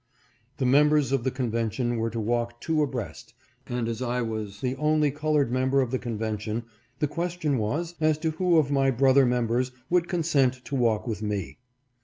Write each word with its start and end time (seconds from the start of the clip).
The 0.57 0.65
members 0.65 1.11
of 1.11 1.23
the 1.23 1.29
convention 1.29 1.97
were 1.97 2.09
to 2.09 2.19
walk 2.19 2.59
two 2.59 2.81
abreast, 2.81 3.35
and 3.67 3.87
as 3.87 4.01
I 4.01 4.23
was 4.23 4.59
the 4.59 4.75
only 4.77 5.11
colored 5.11 5.51
member 5.51 5.79
of 5.79 5.91
the 5.91 5.99
convention, 5.99 6.63
the 6.97 7.07
question 7.07 7.59
was, 7.59 7.93
as 8.01 8.17
to 8.25 8.31
who 8.31 8.57
of 8.57 8.71
my 8.71 8.89
brother 8.89 9.27
members 9.27 9.71
would 9.91 10.07
consent 10.07 10.65
to 10.65 10.73
walk 10.75 11.05
with 11.07 11.21
me 11.21 11.59